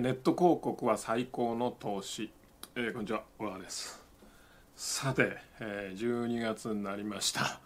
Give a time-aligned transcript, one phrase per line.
[0.00, 2.32] ネット広告は最高の投資、
[2.74, 3.24] えー、こんにちは。
[3.38, 4.02] 小川です。
[4.74, 7.60] さて、えー、12月になりました、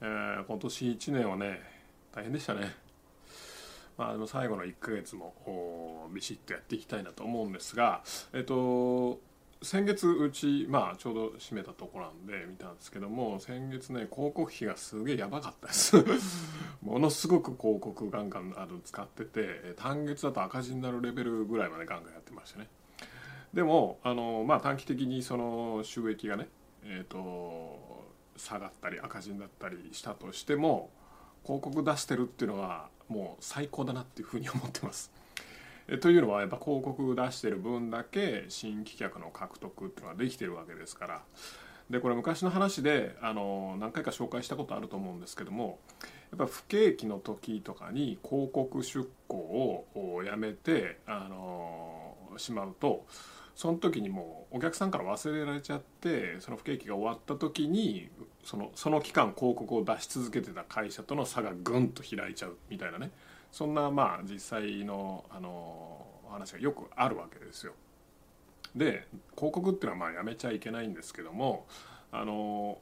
[0.00, 1.60] えー、今年1年はね
[2.12, 2.74] 大変でしたね。
[3.96, 8.02] まあでも最後の1ヶ月もビシッとやっていきたいなと思うんですが
[8.32, 9.20] えっ、と
[9.62, 15.96] 先月うち、まあ、ちょうど閉めたとこなんで見たんですけども先月ね広告費がすげえやばかったです。
[16.82, 22.68] ものすごく広告ガンガンあの使ってて単月だと赤字になるレベルぐらいまでガンガンやってましたね。
[23.54, 26.48] でもあの、まあ、短期的にその収益がね、
[26.84, 28.04] えーと、
[28.36, 30.90] 下がったり赤字になったりしたとしても
[31.44, 35.12] 広告出してるっていうのはもう最高だなっていうふうに思ってます。
[35.98, 41.22] というのはやっぱ広告出してる分だけ新規客の獲得っていうのができてるわけですから。
[41.90, 45.78] でこれ昔の話であの何回か紹介したことあると思うんですけども
[46.30, 53.04] やっぱ不景気の時とかに広告出稿をやめてあのしまうと
[53.54, 58.08] その時にもうお客さんから忘れられちゃってその不景気が終わった時に
[58.42, 63.10] そのその期間広告を出し続けてた会社との差がぐんと開いちゃうみたいなね。
[63.52, 67.74] そんなまあ実際のあの話がよくあるわけですよ。
[68.74, 71.66] で広告っていうのはまあやめちゃいけないんですけども
[72.10, 72.78] あの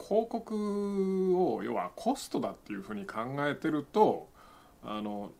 [0.00, 4.28] 広告を要はコストだっていうふうに考えてると
[4.82, 5.30] あの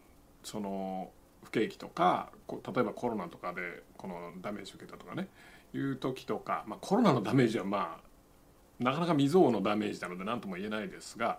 [0.45, 1.11] その
[1.43, 5.29] 不景気とか例えばコロナとかでこのダメージ受けたとかね
[5.75, 8.08] いう時とか、まあ、コロナのダメージはまあ
[8.81, 11.39] なかなか未曾有のダメージなので何とも言えないですが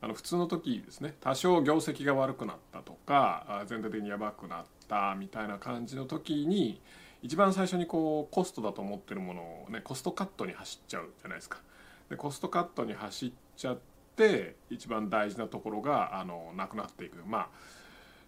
[0.00, 6.80] あの普通の時ですね多少業績が悪くなったとか全体的にやばくなったみたいな感じの時に
[7.22, 11.58] 一番最初にこうコストだと思ってるものをねコストカットに走っちゃうじゃないですか。
[12.08, 13.78] でコストカットに走っちゃっ
[14.16, 17.48] て一番大事なところがあのなくなっていくまあ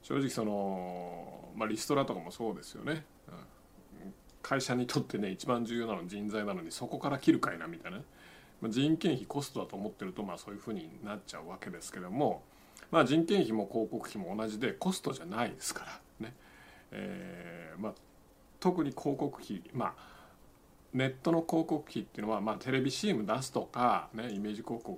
[0.02, 3.04] 正直その、まあ、リストラとかもそうですよね。
[3.28, 3.34] うん
[4.42, 7.98] 会社にとってね一番重要なのは人材なのにそこから切るかいなみたいな、
[8.68, 12.42] 人件費コストだと思ってるとまあそういうふうになっちゃうわけですけども、
[12.90, 15.84] まあ、人件費も広告費も同じでコストじゃないですか
[16.20, 16.34] らね、
[16.92, 17.92] えまあ、
[18.60, 20.12] 特に広告費まあ
[20.94, 24.96] ネットの広告費っていうのは、まあ、テレビ CM 出すとか、ね、イメージ広告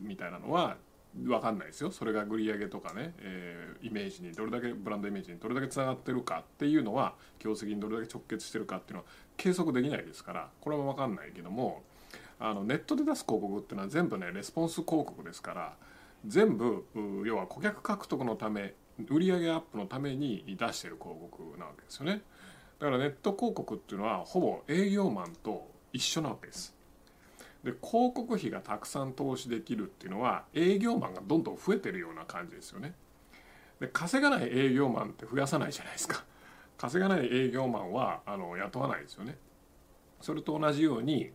[0.00, 0.76] みたいなのは
[1.16, 1.90] 分かんないですよ。
[1.90, 11.82] それが売り上げとかね、え、イメージにどれだけブランドイメージにどれだけつながってるかっていうのは業績にどれだけ直結してるかっていうのは計測できないですからこれは分かんないけども
[12.40, 15.76] あのネットで出す広告っていうのは全部ねレスポンス広告ですから
[16.26, 16.86] 全部
[17.24, 18.74] 要は顧客獲得のため
[19.08, 22.22] 売上アップのために出してる広告なわけですよね。
[22.78, 26.74] だからネット広告っていうのはほぼ営業マンと一緒なわけです。
[27.62, 32.94] で広告費がたくさん投資できるっていうのは営業マンがどんどん増えてるような感じですよね。
[33.80, 36.24] で稼がない営業マンって増やさないじゃないですか。
[36.78, 39.36] 稼がない営業マンはあの雇わないですよね。
[40.22, 41.32] それと同じように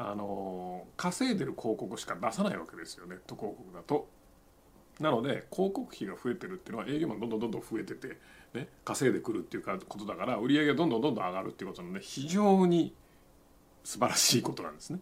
[0.00, 4.08] あの稼いでる広告しか出さないわけですよネット広告だと。
[5.00, 8.18] なので広告費が増えてるっていうのは営業マンどんどんどんどん増えてて、
[8.52, 12.94] ね、稼いでくるっていうことだから売り上げがどんどんどんどん上がるっていうことなので非常に
[13.84, 15.00] 素晴らしいことなんですね。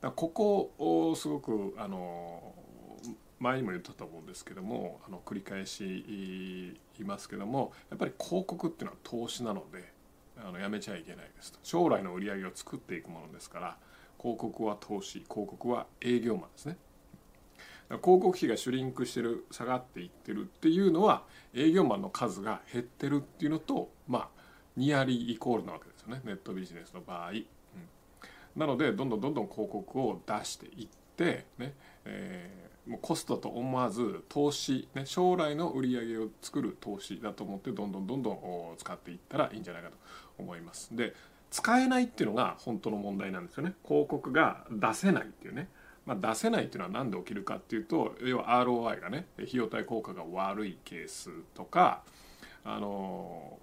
[0.00, 2.54] だここをすごくあの
[3.38, 9.92] 前にも言ったと思うんですけどもあの繰り返し言いますけどもやっぱり広告っていうのは投資なので
[10.36, 13.76] あのやめちゃいけないですと将来の売り上げを作っていくものですから
[14.20, 16.76] 広告は投資広告は営業マンですね。
[17.88, 24.28] 広告費がシュリンクしてる下がっていってるっていうのは営業マンの数が減ってるっていうのとまあ
[24.76, 26.20] ニアリーイコールなわけですよね。
[26.24, 27.44] ネットビジネスの場合、うん、
[28.54, 38.38] なのでどんどんどんどん広告を出していってね、えー、もうコストと思わず投資、ね、将来の売り上げを作る投資だと思ってどんどんどんどん
[38.78, 39.96] 使っていったらいいんじゃないかと
[40.38, 40.94] 思います。
[40.94, 41.14] で
[41.50, 43.74] 使えないっていうのが本当の問題なんですよね。
[43.86, 45.68] 広告が出せないっていうね、
[46.06, 52.02] まあ、出せないっていうのは何で起きるかっていうと要は ROI がね費用対効果が悪いケースとか
[52.64, 53.58] あの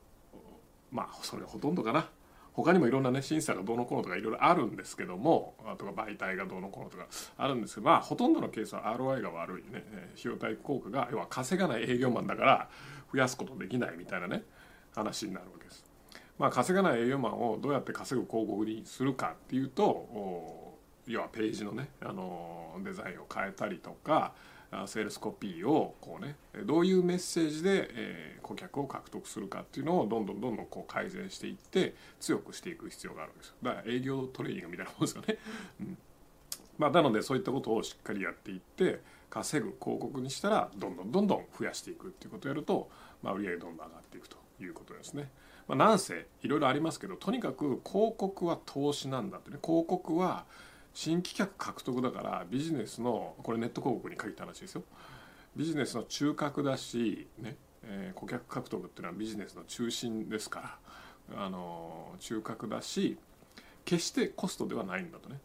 [0.91, 2.09] まあそれほとんどかな。
[2.53, 7.06] 他にもいろんなね審査がどうのこうのとかいろいろあるんですけどもあとか媒体がどうのこうのとか
[7.38, 9.83] あるんですけどまあほとんどのケースは ROI が悪いね。
[10.19, 12.69] 費用対効果が要は稼がない営業マンだから
[13.13, 14.44] 増やすことできないみたいなね
[14.95, 15.87] 話になるわけです。
[16.38, 20.75] まあ、稼がない営業マンをどうやって稼ぐ広告にするかっていうと
[21.07, 24.34] 要はページのねあのデザインを変えたりとか
[24.86, 26.36] セールスコピーをこうね
[26.66, 35.38] どういうメッセージで、え顧客を獲得するかっていうのをどんどんどんどんこう改善していって強くしていく必要があるわけですよだから営業トレーニングみたいなもんですよね。
[35.81, 35.98] うん
[36.78, 39.01] まあ、なのでそういったことをしっかりやっていって
[39.31, 42.89] 稼ぐ広告にしたらどんどんどんどん増やしていくっていうことをやると、
[43.24, 45.31] まあ、売り上げどんどん上がっていくということですね。
[45.67, 49.57] まあ、なんせいろいろありますけどとにかく広告は投資なんだってね。
[49.63, 50.45] 広告は
[50.93, 54.83] 新規客獲得だからビジネスのこれネット広告に限った話ですよ。
[55.55, 60.77] ビジネスの中核だし、ねえー、顧客獲得っていうのはビジネスの中心ですか
[61.29, 63.17] らあの中核だし
[63.85, 65.39] 決してコストではないんだとね、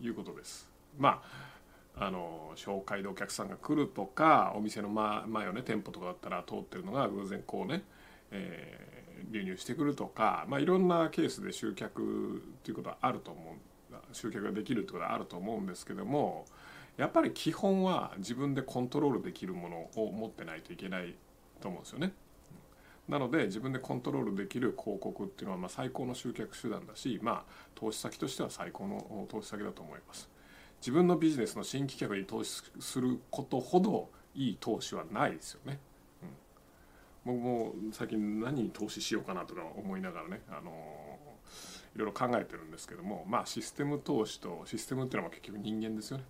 [0.00, 0.68] うん、いうことです。
[0.98, 1.54] まあ
[1.96, 7.82] あの紹介でお客さんが来るとかお店の前をね店舗とかだったら通ってるのが偶然こうね、
[8.32, 8.93] え
[9.30, 13.54] 流入してくるとか、まあ、いろんなケースで集客ということはあると思う
[14.12, 16.44] 集客ができるってことはあると思うんですけども
[16.96, 21.16] やっぱり基本は自分でコントロールできるものを持ってないといけない
[21.60, 22.12] と思うんですよね。
[23.08, 30.30] なので自分でコントロールできる広告っていうのはまあ最高の集客手段だし、まあ、投資先としては最高の投資先だと思います。
[30.80, 35.80] 自分のビジネスの新規客に投資することほどいい投資はないですよね。
[37.24, 40.70] 僕も最近何に投資しようかなとか思いながらね、あの
[41.94, 46.24] いろいろ考えてるんですけどもまあシステム投資とシステムっていうのは結局人間ですよね。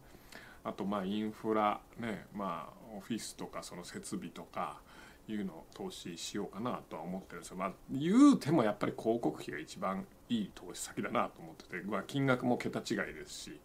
[0.62, 4.80] あとまあインフラねまあオフィスとかその設備とか
[5.28, 7.56] いうのを投資しようかなとは思ってるんですよ。
[7.56, 13.60] まあ言うてもやっぱり広告費が一番いい投資先だなと思ってて、まあ、金額も桁違いですし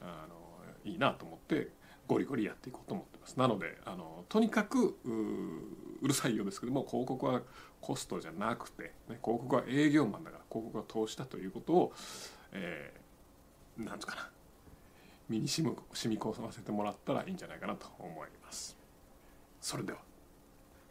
[0.00, 1.68] あのいいなと思って
[2.06, 3.36] ゴリゴリやっていこうと思ってます。
[3.38, 4.96] なのであのとにかく
[6.02, 7.42] うるさいようですけども広告は
[7.80, 11.92] コストじゃなくて、ね、広告は営業マンだから広告は投資だということを、
[12.52, 14.30] えー、なんとかな
[15.28, 18.76] 身に染み染み込ませてもらったらいいんじゃないかなと思います。
[19.60, 19.98] それでは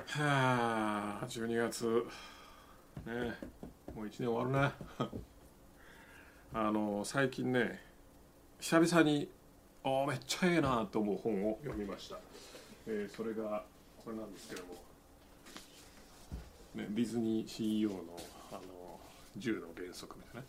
[0.08, 2.06] はあ12月
[3.06, 3.38] ね
[3.96, 4.72] もう1年終わるね
[6.54, 7.82] あの最近ね
[8.60, 9.30] 久々に
[9.86, 12.18] あめっちゃええなと思う本を読みました、
[12.88, 13.64] えー、それが
[14.04, 14.86] これなんですけども。
[16.76, 17.96] ね、ディズニー CEO の
[18.52, 18.60] あの
[19.40, 20.44] 10の原則みたい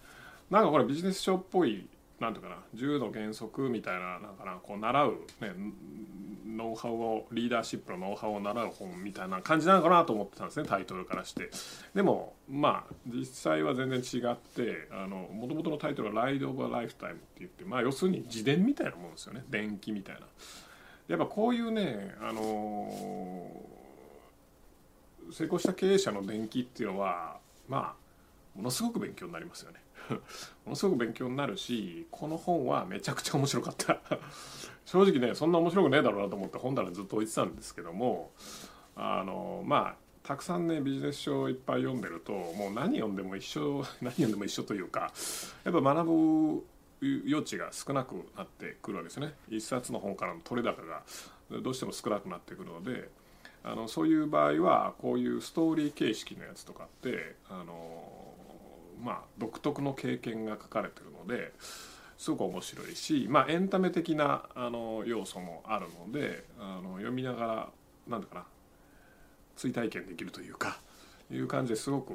[0.51, 1.89] ななんかこれビジネス書っぽい
[2.21, 5.11] なんていうかな10の原則みたいななんかなこう習う、
[5.41, 5.53] ね、
[6.47, 11.51] ノウハウをリーダーシップのノウハウを習う本みたいな感じなのかなと思ってたんですねタイトルからして。
[11.95, 14.89] でもまあ実際は全然違って
[15.33, 19.45] もともとのタイトルは「ライド・オブ・ライフタイム」って言ってまあ要するに自伝みたいなもんですよね。
[19.51, 20.23] 伝記みたいな。
[21.09, 23.77] やっぱこういうねあのー
[25.33, 27.39] 成功した経営者の伝記っていうのは
[27.69, 28.06] まあ
[28.57, 29.81] ものすごく勉強になりますよね。
[30.65, 34.01] ものすごく勉強になるしこの本はめちゃくちゃ面白かった。
[34.85, 38.31] 正直ねそんな面白くねえだろうなと思って本棚ずっと置いてたんですけども
[38.95, 45.13] あのまあたくさんねビジネス書をいっぱい読んでるともう何読んでも一緒 何読んでも一緒というか
[45.65, 46.67] やっぱ学ぶ
[47.03, 49.35] 余地が少なくなってくるわけですね。
[49.49, 51.03] 一冊の本からの取れ高が
[51.63, 53.11] どうしても少なくなってくるので
[53.63, 58.35] あのそういう場合はこういうストーリー形式のやつとかってあの
[59.03, 61.53] まあ独特の経験が書かれてるので
[62.19, 67.69] すごく面白いし、まあ、エンタメ的なあの要素もあるのであの読みながら
[68.09, 68.45] 何ていうかな
[69.57, 70.79] 追体験できるというか
[71.31, 72.15] いう感じですごく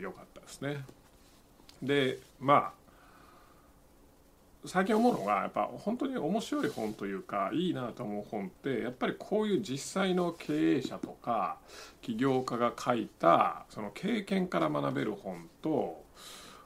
[0.00, 0.84] 良かったですね。
[1.82, 2.87] でまあ
[4.64, 11.58] 最近思うのがやっぱ本当に面白い本というかいいなと思う本ってやっぱりこういう実際の経営者とか
[12.02, 16.02] 起業家が書いたその経験から学べる本と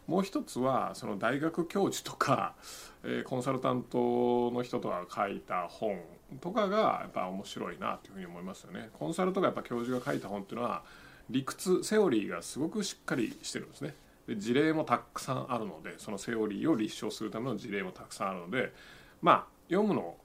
[0.07, 2.55] もう一つはその大学教授とか、
[3.05, 6.01] えコンサルタントの人とかが書いた本
[6.41, 8.91] とかがやっぱ面白いなというふうに思いますよね。
[8.99, 10.83] コンサルとかやっぱ教授が書いた本っていうのは
[11.31, 13.95] 理屈セオリーがすごくしっかりしてるんですね。
[14.27, 18.73] で事例もたくさんあるのでそのセオリーを立証するための事例もたくさんあるので
[19.21, 20.17] まあ読むの、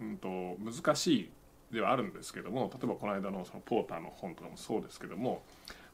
[0.00, 1.30] うんと、難しい
[1.72, 5.42] ではあるんですけども例えばこの間のそのポーターの本とかもそうですけども、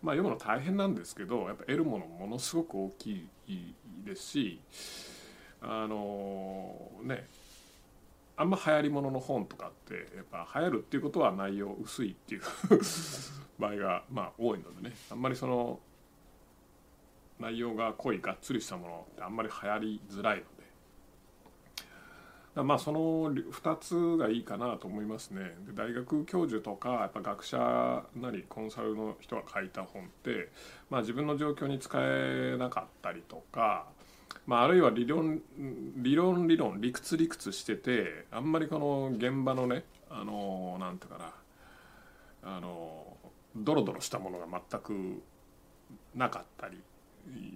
[0.03, 3.75] まあ、読むの大変なんですけどやっぱ得るものものすごく大きい
[4.05, 4.61] ですし
[5.61, 7.27] あのね
[8.37, 12.43] あんま流行りものの本とかってやっぱ流行るっていうことは内容薄いっていう
[13.59, 15.81] 場合がまあ多いのでねあんまりその
[17.45, 20.65] 内容が濃いがっつりしたものってあんまり流行りづらいので。
[22.63, 25.57] まあその2つがいいかなと思いますね。
[25.67, 30.51] で大学教授とかやっぱ学者なりコンサルの人が書いた本って、
[30.89, 33.87] まあ、自分の状況に使えなかったりとか、
[34.47, 35.43] まあ、あるいは理論
[35.97, 43.17] 理論理論理屈理屈しててあんまりこの現場のねあのなんていうかなあの
[43.57, 45.23] ドロドロしたものが全く
[46.15, 46.81] なかったり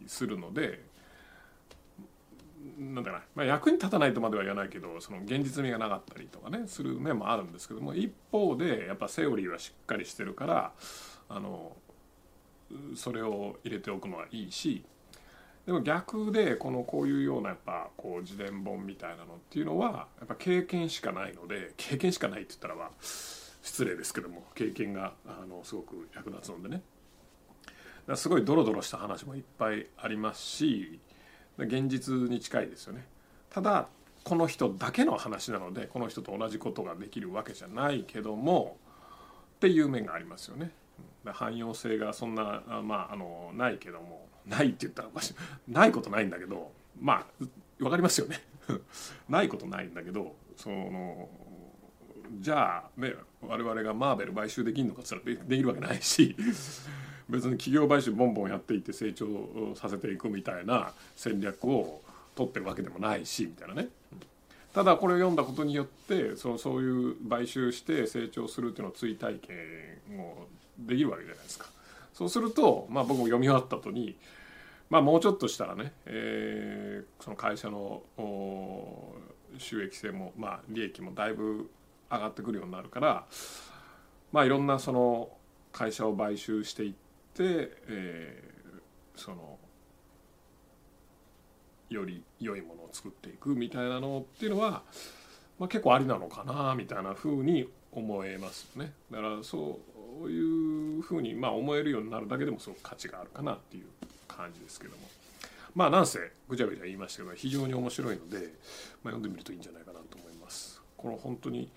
[0.07, 0.85] するので
[2.79, 10.73] なんだろうな、まあ、役に立たないとまでは言わないけどその現実味がなかったりとかねする面もあるんですけども一方でやっぱセオリーはしっかりしてるから
[11.29, 11.77] あの
[12.95, 14.85] それを入れておくのはいいし
[15.67, 26.83] でも逆でこのこういうようなやっぱこう自伝本みたいなのっていうのはやっぱ経験しかないので経験しかないって言ったらは失礼ですけども経験があのすごく役立つのでね。
[28.17, 30.99] すごいドロドロした話もいっぱいありますし
[31.59, 33.05] 現実に近いですよね。
[33.51, 33.89] ただ
[34.25, 38.77] この人だけの話なのでこの人と同じことができるわけじゃないけども
[39.57, 40.71] っていう面がありますよね。
[41.25, 45.35] 汎用性がそんなまああのないけどもないって言ったらおかしい。
[45.69, 47.45] ないことないんだけどまあ
[47.79, 48.41] 分かりますよね。
[49.29, 51.29] ないことないんだけどその
[52.41, 56.37] じゃあね我々がマーベル買収できるのかっつったらできるわけないし
[57.29, 59.27] 別に企業買収ボンボンやっていって成長
[59.75, 62.01] させていくみたいな戦略を
[62.35, 63.89] 取ってるわけでもないしみたいなね。
[64.75, 70.47] ただこれを読んだことによってそうそういう買収して成長するっていうのを追体験を
[70.79, 71.67] できるわけじゃないですか。
[72.15, 74.17] そうすると、まあ、僕も読み終わった後に
[74.91, 78.03] まあ、もうちょっとしたらね、えー、その会社の
[79.59, 81.71] 収益性も、まあ、利益もだいぶ
[82.11, 83.27] 上がってくるようになるから、
[84.33, 85.29] まあ、いろんなその
[85.73, 87.08] 会社を買収していって、
[87.45, 89.59] えー、その
[91.91, 94.83] より良いものを作っていくみたいなのっていうのは、
[95.59, 98.93] まあ、結構ありなのかなみたいなふうに思えますね。
[99.11, 99.81] だからそ
[100.23, 103.87] ういうふうにまあ思えるようになるだけでもすごく価値があるかなっていう
[104.27, 105.09] 感じですけども。
[105.75, 106.19] まあなんせ
[106.49, 108.49] ぐちゃぐちゃ言いましたけど非常に面白いので、まあ、
[109.13, 110.83] 読んでみるといいんじゃないかなと思います。
[110.97, 111.71] この本当に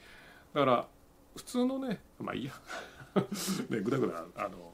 [0.54, 0.88] だから
[1.36, 2.54] 普通のねまあいいや。
[3.70, 4.74] ねぐだぐだあの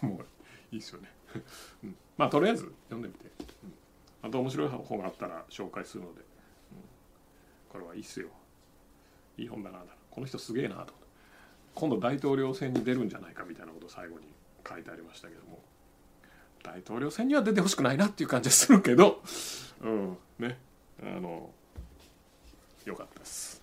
[0.00, 0.26] もう
[0.74, 1.10] いいですよね、
[1.84, 3.24] うん、まあとりあえず読んでみて、
[4.22, 6.26] うん、あと面白い本があったら紹介するので、うん、
[7.70, 8.28] これはいいっすよ。
[9.36, 9.78] いい本だな
[10.10, 10.92] この人すげえなと。
[11.74, 14.26] 今度大統領選に出るんじゃないかみたいなことを最後に
[14.68, 15.62] 書いてありましたけども。
[16.62, 19.22] 大統領選には出てほしくないなっていう感じはするけど、
[19.80, 20.58] うん、ね、
[21.02, 21.50] あの、
[22.84, 23.62] よかったです。